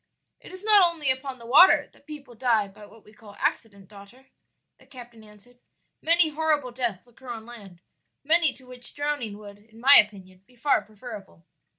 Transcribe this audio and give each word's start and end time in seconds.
"It 0.39 0.51
is 0.51 0.63
not 0.63 0.83
only 0.83 1.11
upon 1.11 1.37
the 1.37 1.45
water 1.45 1.85
that 1.93 2.07
people 2.07 2.33
die 2.33 2.67
by 2.67 2.87
what 2.87 3.03
we 3.03 3.13
call 3.13 3.35
accident, 3.37 3.87
daughter," 3.87 4.29
the 4.79 4.87
captain 4.87 5.23
answered; 5.23 5.59
"many 6.01 6.29
horrible 6.29 6.71
deaths 6.71 7.05
occur 7.05 7.29
on 7.29 7.45
land 7.45 7.81
many 8.23 8.51
to 8.53 8.65
which 8.65 8.95
drowning 8.95 9.37
would 9.37 9.59
in 9.59 9.79
my 9.79 9.97
opinion 9.97 10.39
be 10.47 10.55
far 10.55 10.81
preferable. 10.81 11.45